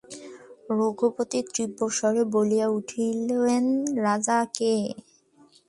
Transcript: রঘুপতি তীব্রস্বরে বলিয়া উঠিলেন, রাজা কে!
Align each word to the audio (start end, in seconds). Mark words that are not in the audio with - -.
রঘুপতি 0.77 1.39
তীব্রস্বরে 1.53 2.23
বলিয়া 2.33 2.67
উঠিলেন, 2.77 3.65
রাজা 4.05 4.39
কে! 4.57 4.75